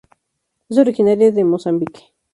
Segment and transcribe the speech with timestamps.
[0.67, 2.11] Es originaria de Mozambique.